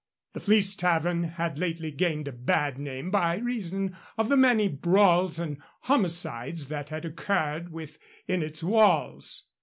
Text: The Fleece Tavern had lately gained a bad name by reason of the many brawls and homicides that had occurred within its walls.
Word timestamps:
The 0.33 0.39
Fleece 0.39 0.75
Tavern 0.75 1.25
had 1.25 1.59
lately 1.59 1.91
gained 1.91 2.27
a 2.27 2.31
bad 2.31 2.79
name 2.79 3.11
by 3.11 3.35
reason 3.35 3.95
of 4.17 4.29
the 4.29 4.35
many 4.35 4.67
brawls 4.67 5.37
and 5.37 5.61
homicides 5.81 6.69
that 6.69 6.89
had 6.89 7.05
occurred 7.05 7.71
within 7.71 8.41
its 8.41 8.63
walls. 8.63 9.47